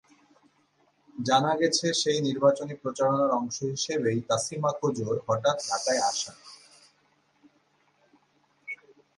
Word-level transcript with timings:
জানা 1.15 1.51
গেছে, 1.55 1.87
সেই 2.01 2.19
নির্বাচনী 2.21 2.73
প্রচারণার 2.81 3.31
অংশ 3.39 3.57
হিসেবেই 3.73 4.19
তাসিমা 4.29 4.71
কোজোর 4.79 5.15
হঠাৎ 5.27 5.57
ঢাকায় 5.69 6.01
আসা। 6.09 6.33